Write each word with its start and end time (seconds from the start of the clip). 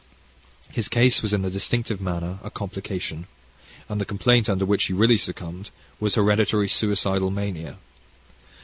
His 0.71 0.89
case 0.89 1.21
was 1.21 1.31
in 1.31 1.43
the 1.43 1.51
distinctive 1.51 2.01
manner 2.01 2.39
a 2.41 2.49
complication, 2.49 3.27
and 3.87 4.01
the 4.01 4.03
complaint 4.03 4.49
under 4.49 4.65
which 4.65 4.85
he 4.85 4.93
really 4.93 5.15
succumbed, 5.15 5.69
was 5.99 6.15
hereditary 6.15 6.67
suicidal 6.69 7.29
mania. 7.29 7.77